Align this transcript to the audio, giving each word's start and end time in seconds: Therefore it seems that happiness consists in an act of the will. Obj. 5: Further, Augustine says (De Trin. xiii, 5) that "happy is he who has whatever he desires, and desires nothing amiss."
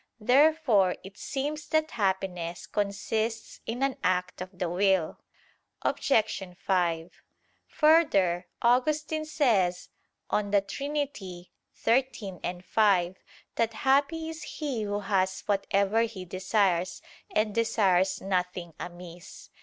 Therefore 0.19 0.95
it 1.03 1.15
seems 1.19 1.67
that 1.67 1.91
happiness 1.91 2.65
consists 2.65 3.59
in 3.67 3.83
an 3.83 3.97
act 4.03 4.41
of 4.41 4.57
the 4.57 4.67
will. 4.67 5.19
Obj. 5.83 6.57
5: 6.57 7.21
Further, 7.67 8.47
Augustine 8.63 9.25
says 9.25 9.89
(De 10.31 10.59
Trin. 10.59 11.07
xiii, 11.15 11.51
5) 12.63 13.15
that 13.57 13.73
"happy 13.73 14.27
is 14.29 14.41
he 14.41 14.81
who 14.81 15.01
has 15.01 15.41
whatever 15.41 16.01
he 16.01 16.25
desires, 16.25 17.03
and 17.35 17.53
desires 17.53 18.19
nothing 18.21 18.73
amiss." 18.79 19.51